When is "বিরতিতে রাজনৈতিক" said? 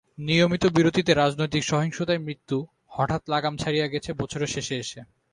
0.75-1.63